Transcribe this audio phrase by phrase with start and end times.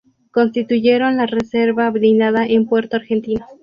[0.31, 3.45] Constituyeron la reserva blindada en Puerto Argentino.